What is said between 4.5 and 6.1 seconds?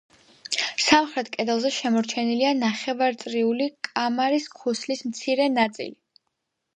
ქუსლის მცირე ნაწილი.